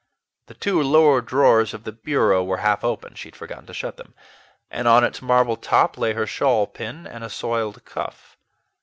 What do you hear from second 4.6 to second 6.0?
and on its marble top